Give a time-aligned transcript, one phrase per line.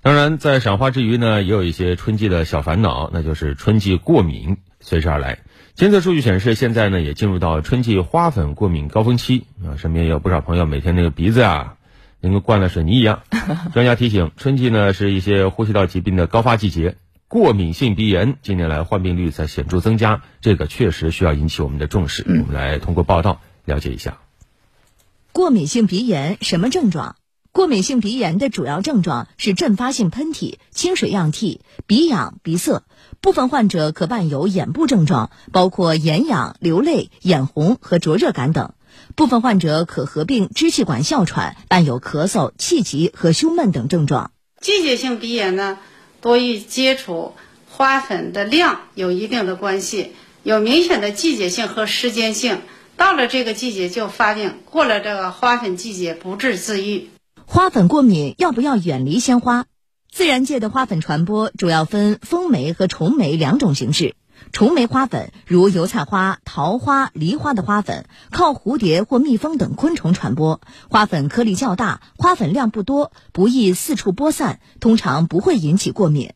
[0.00, 5.40] 当然，在赏花之余呢，也有一些春季的小烦恼，那就是春季过敏随之而来。
[5.74, 11.76] 监测数据显示，现在呢也进入到春季花粉过敏高峰期啊，身边也有不少朋友每天那个鼻子啊，
[12.22, 13.22] 跟灌了水泥 一样。
[13.74, 16.96] 专家提醒，春季呢是一些呼吸道疾病的高发季节，
[17.26, 22.24] 过敏性鼻炎近年来患病率在显著增加，这个确实需要引起我们的重视。
[22.26, 24.18] 我们来通过报道了解一下，
[25.32, 27.16] 过敏性鼻炎什么症状？
[27.58, 32.84] 过敏性鼻炎的主要症状是阵发性喷嚏、清水样涕、鼻痒、鼻塞，
[33.20, 38.74] 部分患者可伴有眼部症状，包括眼痒、流泪、眼红和灼热感等。
[39.16, 44.30] 部分患者可合并支气管哮喘，伴有咳嗽、气急和胸闷等症状。
[44.60, 45.80] 季节性鼻炎呢，
[46.20, 47.34] 多与接触
[47.68, 50.12] 花粉的量有一定的关系，
[50.44, 52.60] 有明显的季节性和时间性，
[52.96, 57.08] 到了这个季节就发病，过了这个花粉季节不治自愈。
[57.50, 59.64] 花粉过敏要不要远离鲜花？
[60.12, 64.16] 自然界的花粉传播主要分风媒和虫媒两种形式。
[64.52, 76.34] 虫媒花粉如油菜花、桃花、梨花的花粉，靠蝴蝶或蜜蜂等昆虫传播，花粉颗粒较大，花粉量不多，不易四处播散，通常不会引起过敏。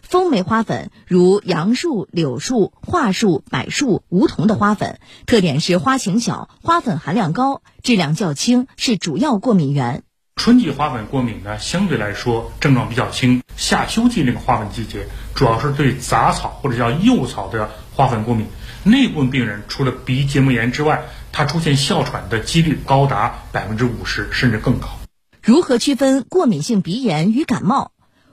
[0.00, 10.03] 风媒花粉如杨树、柳树、桦树、柏树、梧桐的花粉，特点是花型小，花粉含量高，质量较轻，是主要过敏源。
[10.36, 13.42] 春季花粉过敏呢，相对来说症状比较轻。
[13.56, 18.46] 夏秋季那个花粉季节，主要是对杂草或者叫幼草的花粉过敏。
[18.82, 24.88] 那部分病人除了鼻结膜炎之外，他出现哮喘的几率高达百分之五十甚至更高。
[25.42, 27.92] 如何区分过敏性鼻炎与感冒？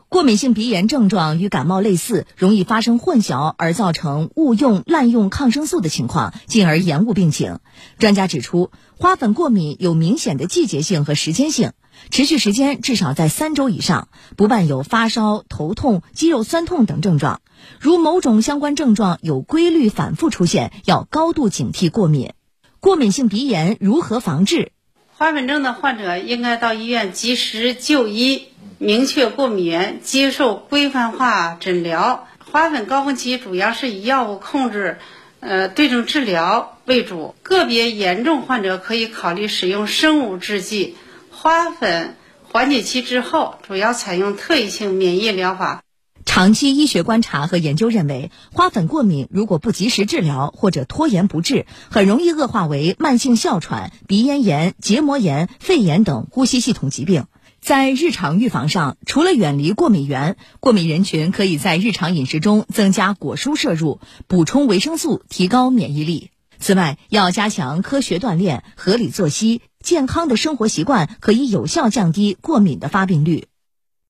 [0.10, 7.60] 过敏性鼻炎症状与感冒类似，容易发生混淆而造成误用、滥用抗生素的情况，进而延误病情。
[7.98, 11.72] 专家指出，花粉过敏有明显的季节性和时间性。
[12.10, 17.42] 持续时间至少在三周以上，不伴有发烧、头痛、肌肉酸痛等症状。
[17.80, 22.34] 如某种相关症状有规律反复出现，要高度警惕过敏。
[22.80, 24.72] 过敏性鼻炎如何防治？
[25.16, 28.48] 花粉症的患者应该到医院及时就医，
[28.80, 32.28] 明确过敏源，接受规范化诊疗。
[32.52, 34.98] 花粉高峰期主要是以药物控制，
[35.40, 37.36] 呃，对症治疗为主。
[37.44, 40.98] 个别严重患者可以考虑使用生物制剂。
[41.44, 42.18] 花粉
[42.52, 45.82] 缓解期之后，主要采用特异性免疫疗法。
[46.24, 57.26] 长期医学观察和研究认为，花粉过敏如果不及时治疗或者拖延不治，很容易恶化为慢性哮喘、鼻咽炎、结膜炎、肺炎等呼吸系统疾病。
[57.60, 66.30] 在日常预防上，除了远离过敏源，过敏人群可以在日常饮食中增加果蔬摄入，补充维生素，提高免疫力。
[66.60, 69.62] 此外，要加强科学锻炼、合理作息。
[69.82, 73.51] 健康的生活习惯可以有效降低过敏的发病率。